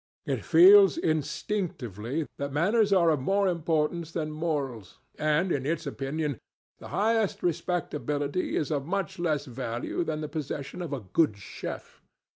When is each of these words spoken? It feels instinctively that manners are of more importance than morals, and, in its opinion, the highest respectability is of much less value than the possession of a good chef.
It 0.25 0.43
feels 0.43 0.97
instinctively 0.97 2.25
that 2.39 2.51
manners 2.51 2.91
are 2.91 3.11
of 3.11 3.19
more 3.19 3.47
importance 3.47 4.11
than 4.11 4.31
morals, 4.31 4.97
and, 5.19 5.51
in 5.51 5.63
its 5.63 5.85
opinion, 5.85 6.39
the 6.79 6.87
highest 6.87 7.43
respectability 7.43 8.55
is 8.55 8.71
of 8.71 8.87
much 8.87 9.19
less 9.19 9.45
value 9.45 10.03
than 10.03 10.21
the 10.21 10.27
possession 10.27 10.81
of 10.81 10.91
a 10.91 11.01
good 11.01 11.37
chef. 11.37 12.01